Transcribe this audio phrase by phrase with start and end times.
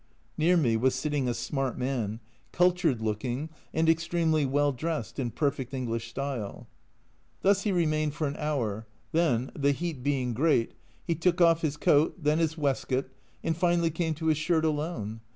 [0.35, 5.75] Near me was sitting a smart man, cultured looking, and extremely well dressed in perfect
[5.75, 6.41] English style.
[6.41, 10.33] io A Journal from Japan Thus he remained for an hour; then, the heat being
[10.33, 10.71] great,
[11.05, 13.11] he took off his coat, then his waistcoat,
[13.43, 15.21] and finally came to his shirt alone